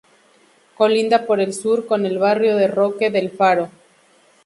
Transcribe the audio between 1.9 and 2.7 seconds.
el barrio de